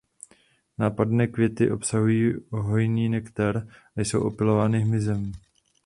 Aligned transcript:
Nápadné 0.77 1.27
květy 1.27 1.71
obsahují 1.71 2.33
hojný 2.51 3.09
nektar 3.09 3.67
a 3.97 4.01
jsou 4.01 4.23
opylovány 4.27 4.79
hmyzem. 4.79 5.31